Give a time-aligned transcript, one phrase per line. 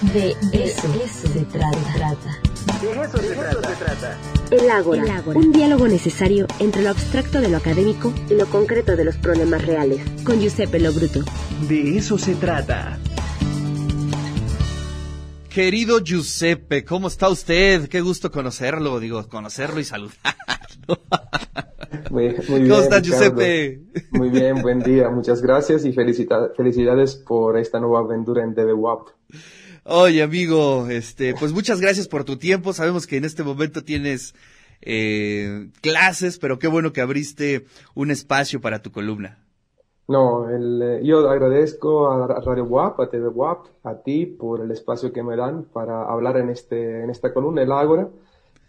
[0.00, 1.78] De eso, se trata.
[2.80, 4.18] De eso, se, trata.
[4.50, 9.04] El Ágora, un diálogo necesario entre lo abstracto de lo académico y lo concreto de
[9.04, 10.00] los problemas reales.
[10.24, 11.20] Con Giuseppe Lobruto.
[11.68, 12.98] De eso se trata.
[15.50, 17.86] Querido Giuseppe, ¿cómo está usted?
[17.90, 20.40] Qué gusto conocerlo, digo, conocerlo y saludarlo.
[22.10, 23.82] Muy, ¿Cómo está Giuseppe?
[24.12, 29.08] Muy bien, buen día, muchas gracias y felicidades por esta nueva aventura en DBWAP.
[29.92, 32.72] Oye, amigo, este, pues muchas gracias por tu tiempo.
[32.72, 34.36] Sabemos que en este momento tienes
[34.82, 37.66] eh, clases, pero qué bueno que abriste
[37.96, 39.44] un espacio para tu columna.
[40.06, 44.70] No, el, eh, yo agradezco a Radio WAP, a TV WAP, a ti por el
[44.70, 48.08] espacio que me dan para hablar en, este, en esta columna, el Ágora,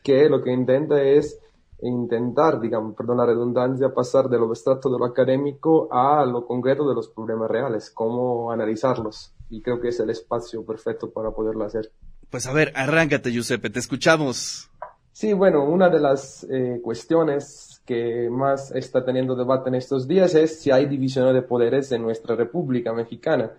[0.03, 1.39] que lo que intenta es
[1.83, 6.89] intentar, digamos, perdón la redundancia, pasar de lo abstracto de lo académico a lo concreto
[6.89, 11.65] de los problemas reales, cómo analizarlos y creo que es el espacio perfecto para poderlo
[11.65, 11.91] hacer.
[12.31, 14.71] Pues a ver, arráncate, Giuseppe, te escuchamos.
[15.11, 20.33] Sí, bueno, una de las eh, cuestiones que más está teniendo debate en estos días
[20.35, 23.51] es si hay división de poderes en nuestra República Mexicana.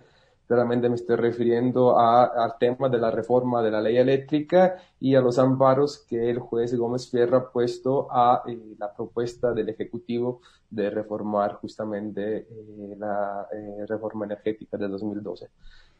[0.47, 5.21] Claramente me estoy refiriendo al tema de la reforma de la ley eléctrica y a
[5.21, 10.41] los amparos que el juez Gómez Fierro ha puesto a eh, la propuesta del Ejecutivo
[10.69, 13.47] de reformar justamente eh, la
[13.87, 15.49] reforma energética de 2012.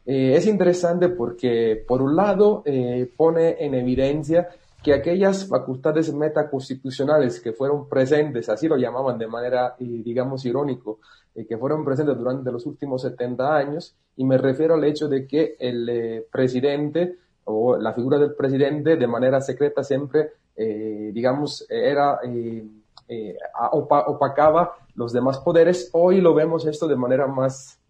[0.06, 4.48] Eh, es interesante porque, por un lado, eh, pone en evidencia
[4.82, 10.98] que aquellas facultades metaconstitucionales que fueron presentes, así lo llamaban de manera, eh, digamos, irónico,
[11.48, 15.56] que fueron presentes durante los últimos 70 años, y me refiero al hecho de que
[15.58, 22.20] el presidente o la figura del presidente de manera secreta siempre, digamos, era,
[23.72, 25.90] opacaba los demás poderes.
[25.92, 27.80] Hoy lo vemos esto de manera más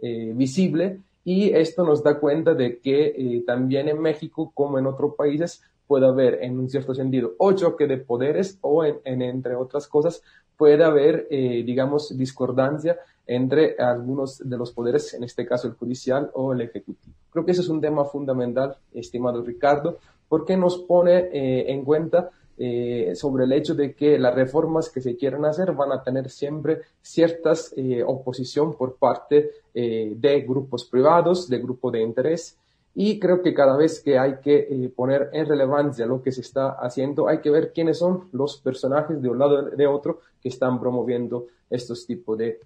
[0.00, 5.14] visible y esto nos da cuenta de que eh, también en México, como en otros
[5.14, 9.86] países, puede haber, en un cierto sentido, o choque de poderes o, en, entre otras
[9.86, 10.22] cosas,
[10.56, 16.30] puede haber, eh, digamos, discordancia entre algunos de los poderes, en este caso el judicial
[16.34, 17.14] o el ejecutivo.
[17.30, 19.98] Creo que ese es un tema fundamental, estimado Ricardo,
[20.28, 25.00] porque nos pone eh, en cuenta eh, sobre el hecho de que las reformas que
[25.00, 30.84] se quieran hacer van a tener siempre ciertas eh, oposición por parte eh, de grupos
[30.84, 32.58] privados, de grupos de interés.
[32.94, 36.72] Y creo que cada vez que hay que poner en relevancia lo que se está
[36.72, 40.50] haciendo, hay que ver quiénes son los personajes de un lado y de otro que
[40.50, 42.60] están promoviendo estos tipos de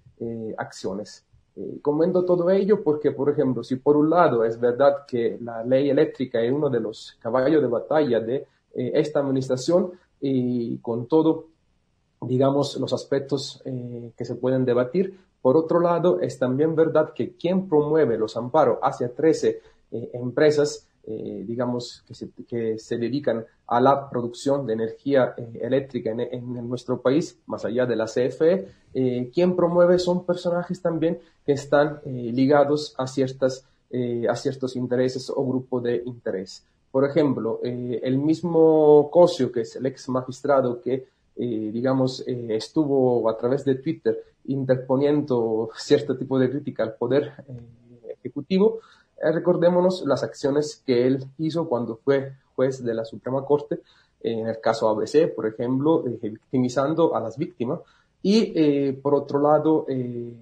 [0.58, 1.24] acciones.
[1.80, 5.90] comento todo ello porque, por ejemplo, si por un lado es verdad que la ley
[5.90, 11.46] eléctrica es uno de los caballos de batalla de eh, esta administración y con todo,
[12.20, 15.18] digamos, los aspectos eh, que se pueden debatir.
[15.40, 19.60] Por otro lado, es también verdad que quien promueve los amparos hacia 13
[19.92, 26.18] eh, empresas, digamos, que se, que se, dedican a la producción de energía eléctrica en,
[26.18, 28.66] en, nuestro país, más allá de la CFE,
[29.32, 33.64] quien promueve son personajes también que están ligados a, ciertas,
[34.28, 36.64] a ciertos intereses o grupos de interés.
[36.96, 40.94] Por ejemplo, eh, el mismo Cosio, que es el ex magistrado que,
[41.36, 47.34] eh, digamos, eh, estuvo a través de Twitter interponiendo cierto tipo de crítica al poder
[48.08, 48.78] ejecutivo,
[49.20, 53.80] recordémonos las acciones que él hizo cuando fue juez de la Suprema Corte,
[54.22, 57.80] en el caso ABC, por ejemplo, victimizando a las víctimas.
[58.22, 60.34] Y por otro lado, el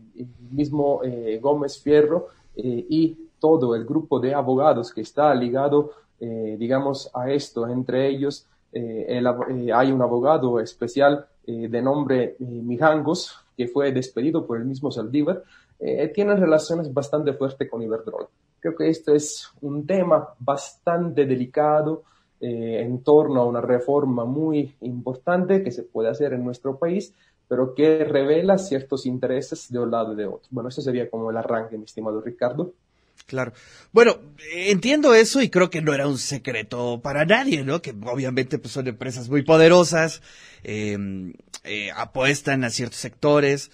[0.52, 1.00] mismo
[1.40, 7.68] Gómez Fierro y todo el grupo de abogados que está ligado eh, digamos, a esto.
[7.68, 14.56] Entre ellos eh, eh, hay un abogado especial de nombre Mijangos, que fue despedido por
[14.56, 15.42] el mismo Saldívar.
[16.14, 18.28] tiene relaciones bastante fuertes con Iberdrola.
[18.58, 22.04] Creo que esto es un tema bastante delicado
[22.40, 27.12] en torno a una reforma muy importante que se puede hacer en nuestro país,
[27.46, 30.48] pero que revela ciertos intereses de un lado y de otro.
[30.50, 32.72] Bueno, eso sería como el arranque, mi estimado Ricardo.
[33.26, 33.54] Claro.
[33.92, 34.18] Bueno,
[34.52, 37.80] entiendo eso y creo que no era un secreto para nadie, ¿no?
[37.80, 40.20] Que obviamente pues, son empresas muy poderosas,
[40.62, 41.32] em,
[41.64, 43.70] eh, apuestan a ciertos sectores.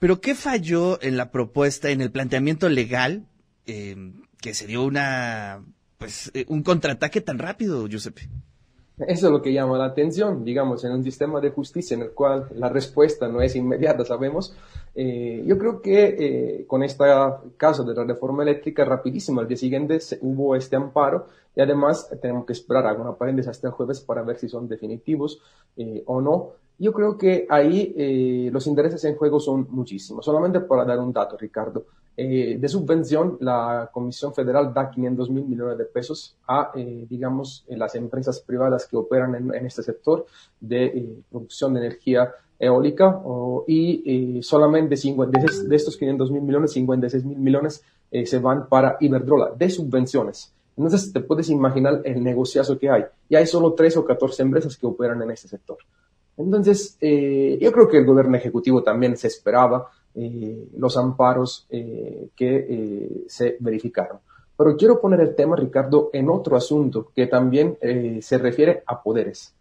[0.00, 3.26] Pero ¿qué falló en la propuesta, en el planteamiento legal,
[3.66, 5.64] em, que se dio una,
[5.98, 8.28] pues, eh, un contraataque tan rápido, Giuseppe?
[9.06, 12.10] Eso es lo que llama la atención, digamos, en un sistema de justicia en el
[12.10, 14.54] cual la respuesta no es inmediata, sabemos.
[14.94, 17.04] Eh, yo creo que eh, con este
[17.56, 22.44] caso de la reforma eléctrica, rapidísimo, al día siguiente hubo este amparo y además tenemos
[22.44, 25.40] que esperar alguna paréntesis hasta el jueves para ver si son definitivos
[25.76, 26.50] eh, o no.
[26.78, 30.24] Yo creo que ahí los intereses en juego son muchísimos.
[30.24, 31.86] Solamente para dar un dato, Ricardo.
[32.20, 37.64] Eh, de subvención, la Comisión Federal da 500 mil millones de pesos a, eh, digamos,
[37.68, 40.26] las empresas privadas que operan en, este sector
[40.58, 43.22] de producción de energía eólica
[43.68, 49.70] y solamente de, estos 500 mil millones, 56 mil millones se van para Iberdrola, de
[49.70, 50.52] subvenciones.
[50.76, 53.04] Entonces te puedes imaginar el negociazo que hay.
[53.28, 55.78] Y hay solo 3 o 14 empresas que operan en este sector.
[56.36, 62.28] Entonces, eh, yo creo que el gobierno ejecutivo también se esperaba eh, los amparos eh,
[62.34, 64.18] que se verificaron.
[64.56, 67.78] Pero quiero poner el tema, Ricardo, en otro asunto que también
[68.20, 69.54] se refiere a poderes.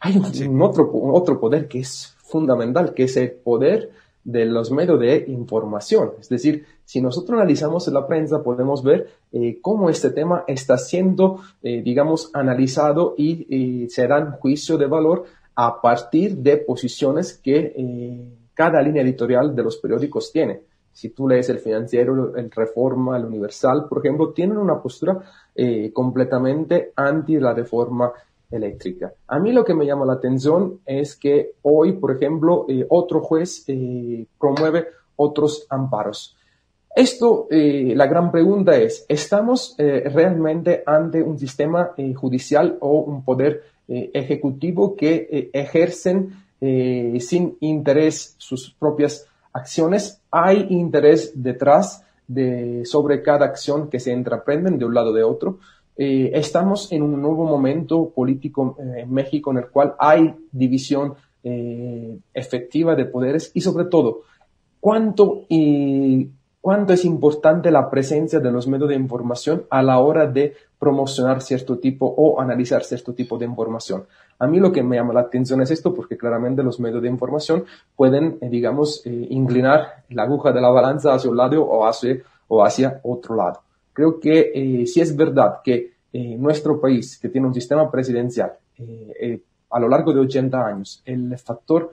[0.00, 3.90] Hay un, otro, otro poder que es fundamental, que es el poder
[4.22, 6.12] de los medios de información.
[6.20, 11.40] Es decir, si nosotros analizamos la prensa, podemos ver eh, cómo este tema está siendo,
[11.62, 15.24] eh, digamos, analizado y se dan juicio de valor
[15.54, 20.62] a partir de posiciones que eh, cada línea editorial de los periódicos tiene.
[20.92, 25.20] Si tú lees el financiero, el Reforma, el Universal, por ejemplo, tienen una postura
[25.92, 28.12] completamente anti la reforma
[28.50, 29.12] eléctrica.
[29.26, 33.20] A mí lo que me llama la atención es que hoy, por ejemplo, eh, otro
[33.20, 34.86] juez eh, promueve
[35.16, 36.36] otros amparos.
[36.94, 43.64] Esto, eh, la gran pregunta es, ¿estamos realmente ante un sistema judicial o un poder
[43.88, 46.43] ejecutivo que ejercen
[47.20, 50.20] sin interés sus propias acciones?
[50.30, 55.58] ¿Hay interés detrás de, sobre cada acción que se entreprenden de un lado de otro?
[55.96, 61.14] Eh, estamos en un nuevo momento político eh, en México en el cual hay división
[61.44, 64.22] eh, efectiva de poderes y sobre todo
[64.80, 66.30] cuánto, y,
[66.60, 71.40] cuánto es importante la presencia de los medios de información a la hora de promocionar
[71.40, 74.04] cierto tipo o analizar cierto tipo de información.
[74.38, 77.08] A mí lo que me llama la atención es esto porque claramente los medios de
[77.08, 77.64] información
[77.96, 83.00] pueden, digamos, inclinar la aguja de la balanza hacia un lado o hacia, o hacia
[83.02, 83.62] otro lado.
[83.94, 88.52] Creo que eh, si es verdad que eh, nuestro país, que tiene un sistema presidencial,
[88.76, 89.40] eh,
[89.70, 91.92] a lo largo de 80 años, el factor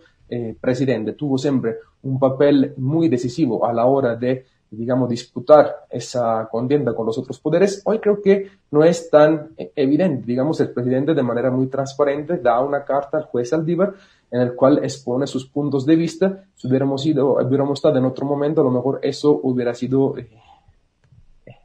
[0.62, 6.96] presidente tuvo siempre un papel muy decisivo a la hora de, digamos, disputar esa contienda
[6.96, 10.26] con los otros poderes, hoy creo que no es tan evidente.
[10.26, 13.94] Digamos, el presidente de manera muy transparente da una carta al juez Aldívar
[14.32, 16.46] en el cual expone sus puntos de vista.
[16.56, 20.16] Si hubiéramos, ido, hubiéramos estado en otro momento, a lo mejor eso hubiera sido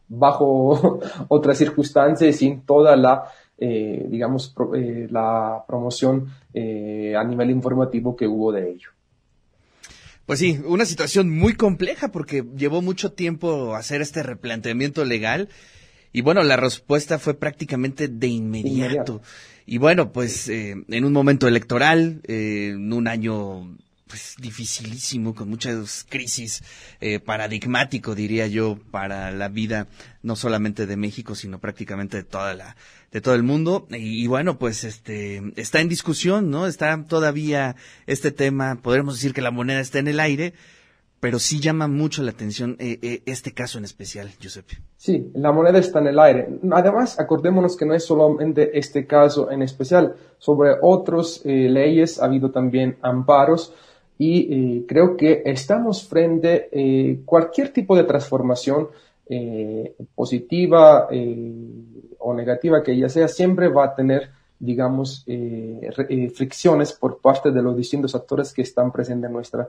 [0.08, 3.25] bajo otras circunstancias sin toda la,
[3.58, 8.91] eh, digamos, eh, la promoción eh, a nivel informativo que hubo de ello.
[10.26, 15.49] Pues sí, una situación muy compleja porque llevó mucho tiempo hacer este replanteamiento legal
[16.12, 19.23] y bueno, la respuesta fue prácticamente de inmediato.
[19.67, 23.76] Y bueno, pues en un momento electoral, en un año
[24.08, 26.62] pues dificilísimo, con muchas crisis,
[27.00, 29.88] eh, paradigmático, diría yo, para la vida
[30.23, 32.76] no solamente de México, sino prácticamente de toda la,
[33.11, 33.88] de todo el mundo.
[33.91, 36.67] Y, bueno, pues este, está en discusión, ¿no?
[36.67, 37.75] Está todavía
[38.06, 40.55] este tema, podremos decir que la moneda está en el aire,
[41.19, 44.76] pero sí llama mucho la atención eh, eh, este caso en especial, Giuseppe.
[44.99, 46.49] Sí, la moneda está en el aire.
[46.70, 52.53] Además, acordémonos que no es solamente este caso en especial, sobre otras leyes ha habido
[52.53, 53.75] también amparos
[54.18, 58.88] y eh, creo que estamos frente eh, cualquier tipo de transformación
[59.28, 61.08] eh, positiva
[62.18, 65.24] o negativa que ella sea, siempre va a tener, digamos,
[66.34, 69.69] fricciones por parte de los distintos actores que están presentes en nuestra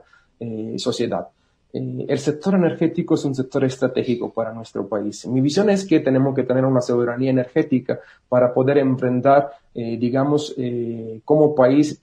[0.76, 1.28] sociedad.
[1.72, 5.26] el sector energético es un sector estratégico para nuestro país.
[5.26, 9.50] Mi visión es que tenemos que tener una soberanía energética para poder enfrentar,
[9.98, 10.56] digamos,
[11.24, 12.00] como país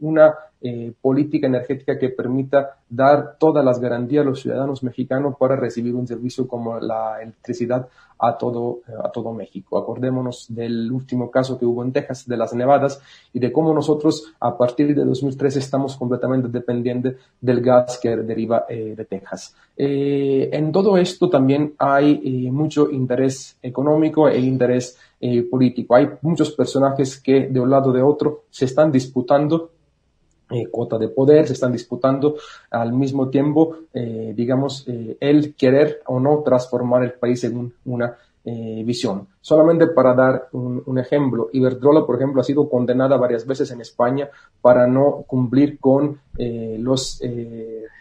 [0.00, 0.34] una
[0.68, 5.94] eh, política energética que permita dar todas las garantías a los ciudadanos mexicanos para recibir
[5.94, 7.86] un servicio como la electricidad
[8.18, 9.78] a todo, eh, a todo México.
[9.78, 13.02] Acordémonos del último caso que hubo en Texas, de las nevadas,
[13.34, 18.64] y de cómo nosotros a partir de 2013 estamos completamente dependientes del gas que deriva
[18.68, 19.54] eh, de Texas.
[19.76, 24.96] en todo esto también hay mucho interés económico e interés
[25.50, 25.94] político.
[25.94, 29.70] Hay muchos personajes que de un lado o de otro se están disputando
[30.48, 32.36] eh, cuota de poder, se están disputando
[32.70, 38.16] al mismo tiempo, eh, digamos, eh, el querer o no transformar el país en una
[38.84, 39.26] visión.
[39.40, 44.30] Solamente para dar un, ejemplo, Iberdrola, por ejemplo, ha sido condenada varias veces en España
[44.60, 47.20] para no cumplir con los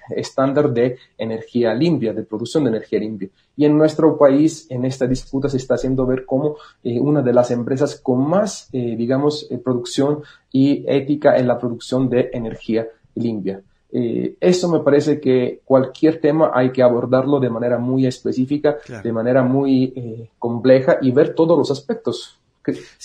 [0.09, 3.29] estándares de energía limpia, de producción de energía limpia.
[3.57, 7.33] Y en nuestro país, en esta disputa, se está haciendo ver como eh, una de
[7.33, 12.87] las empresas con más, eh, digamos, eh, producción y ética en la producción de energía
[13.15, 13.61] limpia.
[13.97, 19.13] Eh, eso me parece que cualquier tema hay que abordarlo de manera muy específica, de
[19.13, 22.37] manera muy eh, compleja y ver todos los aspectos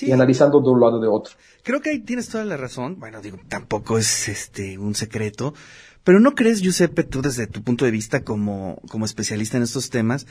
[0.01, 1.35] y analizando de un lado de otro.
[1.63, 2.99] Creo que ahí tienes toda la razón.
[2.99, 5.55] Bueno, digo, tampoco es este un secreto,
[6.03, 9.91] pero ¿no crees, Giuseppe, tú desde tu punto de vista como, como especialista en estos
[9.91, 10.27] temas,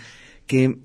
[0.45, 0.77] que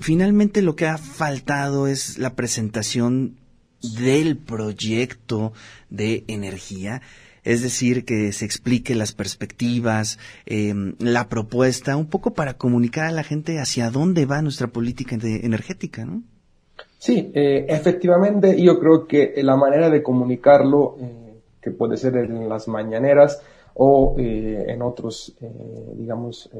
[0.00, 3.36] finalmente lo que ha faltado es la presentación
[3.80, 5.52] del proyecto
[5.88, 7.00] de energía?
[7.44, 13.12] Es decir, que se explique las perspectivas, em, la propuesta, un poco para comunicar a
[13.12, 16.22] la gente hacia dónde va nuestra política energética, ¿no?
[16.98, 22.46] Sí, eh, efectivamente, yo creo que la manera de comunicarlo, eh, que puede ser en
[22.46, 23.40] las mañaneras
[23.74, 25.34] o eh, en otros,
[25.94, 26.50] digamos,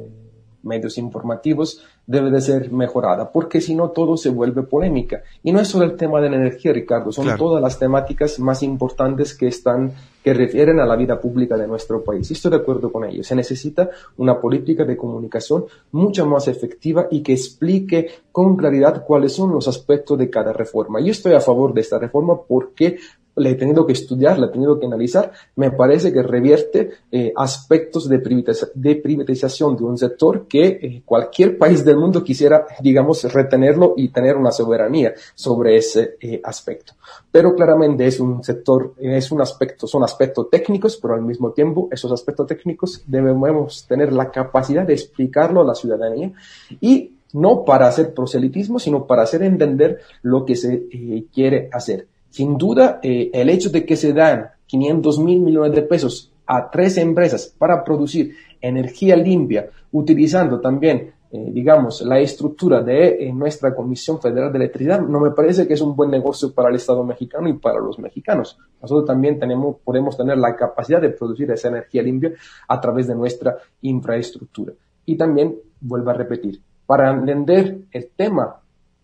[0.62, 5.22] medios informativos debe de ser mejorada, porque si no todo se vuelve polémica.
[5.42, 8.62] Y no es solo el tema de la energía, Ricardo, son todas las temáticas más
[8.62, 9.92] importantes que están,
[10.24, 12.30] que refieren a la vida pública de nuestro país.
[12.30, 13.22] Y estoy de acuerdo con ello.
[13.22, 19.32] Se necesita una política de comunicación mucho más efectiva y que explique con claridad cuáles
[19.32, 21.00] son los aspectos de cada reforma.
[21.00, 22.98] Yo estoy a favor de esta reforma porque
[23.40, 27.32] le he tenido que estudiar, le he tenido que analizar, me parece que revierte eh,
[27.34, 33.94] aspectos de, privatización de un sector que eh, cualquier país del mundo quisiera, digamos, retenerlo
[33.96, 36.92] y tener una soberanía sobre ese eh, aspecto.
[37.32, 41.88] Pero claramente es un sector, es un aspecto, son aspectos técnicos, pero al mismo tiempo
[41.90, 46.32] esos aspectos técnicos debemos tener la capacidad de explicarlo a la ciudadanía
[46.80, 50.88] y no para hacer proselitismo, sino para hacer entender lo que se
[51.32, 52.06] quiere hacer.
[52.30, 56.70] Sin duda, eh, el hecho de que se dan 500 mil millones de pesos a
[56.70, 63.74] tres empresas para producir energía limpia, utilizando también, eh, digamos, la estructura de eh, nuestra
[63.74, 67.02] Comisión Federal de Electricidad, no me parece que es un buen negocio para el Estado
[67.04, 68.58] mexicano y para los mexicanos.
[68.80, 72.32] Nosotros también tenemos, podemos tener la capacidad de producir esa energía limpia
[72.68, 74.72] a través de nuestra infraestructura.
[75.04, 78.59] Y también, vuelvo a repetir, para entender el tema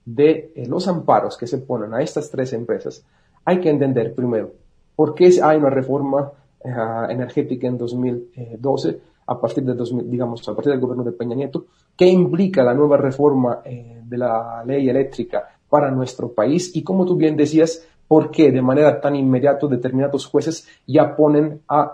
[0.07, 3.05] de eh, los amparos que se ponen a estas tres empresas,
[3.45, 4.53] hay que entender primero
[4.95, 6.33] por qué hay una reforma
[6.65, 6.73] eh,
[7.11, 12.07] energética en 2012 a partir de digamos a partir del gobierno de Peña Nieto, qué
[12.07, 16.75] implica la nueva reforma eh, de la ley eléctrica para nuestro país.
[16.77, 21.63] Y como tú bien decías, por qué de manera tan inmediata determinados jueces ya ponen
[21.69, 21.93] a,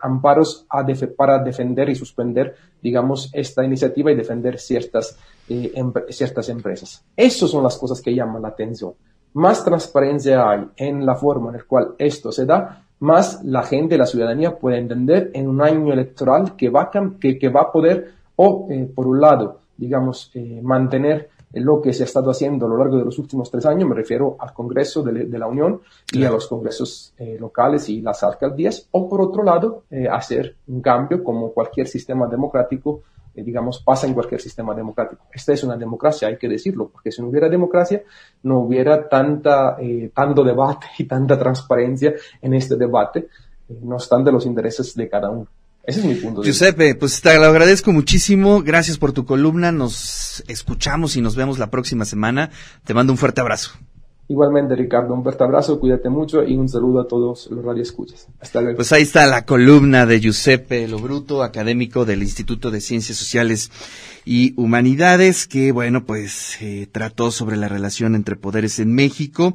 [0.00, 0.66] amparos
[1.16, 5.18] para defender y suspender, digamos, esta iniciativa y defender ciertas
[5.48, 5.72] eh,
[6.08, 7.04] ciertas empresas.
[7.16, 8.94] Esas son las cosas que llaman la atención.
[9.34, 13.98] Más transparencia hay en la forma en la cual esto se da, más la gente,
[13.98, 16.90] la ciudadanía puede entender en un año electoral que va,
[17.20, 21.92] que, que va a poder, o eh, por un lado, digamos, eh, mantener lo que
[21.92, 24.52] se ha estado haciendo a lo largo de los últimos tres años, me refiero al
[24.52, 25.80] Congreso de, la Unión
[26.10, 31.22] y a los congresos locales y las alcaldías, o por otro lado, hacer un cambio
[31.22, 33.02] como cualquier sistema democrático
[33.34, 35.24] eh, digamos, pasa en cualquier sistema democrático.
[35.32, 38.02] Esta es una democracia, hay que decirlo, porque si no hubiera democracia,
[38.42, 43.28] no hubiera tanta, eh, tanto debate y tanta transparencia en este debate,
[43.68, 45.46] eh, no obstante los intereses de cada uno.
[45.84, 46.42] Ese es mi punto.
[46.42, 48.62] Giuseppe, pues te lo agradezco muchísimo.
[48.62, 49.72] Gracias por tu columna.
[49.72, 52.50] Nos escuchamos y nos vemos la próxima semana.
[52.84, 53.72] Te mando un fuerte abrazo.
[54.32, 58.28] Igualmente, Ricardo, un fuerte abrazo, cuídate mucho y un saludo a todos los radioescuchas.
[58.40, 58.76] Hasta luego.
[58.76, 63.70] Pues ahí está la columna de Giuseppe Lobruto, académico del Instituto de Ciencias Sociales
[64.24, 69.52] y Humanidades, que, bueno, pues eh, trató sobre la relación entre poderes en México,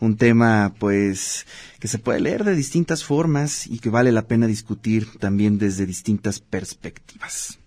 [0.00, 1.46] un tema, pues,
[1.78, 5.86] que se puede leer de distintas formas y que vale la pena discutir también desde
[5.86, 7.60] distintas perspectivas.